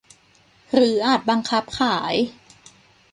[0.73, 2.15] หรืออาจบังคับขาย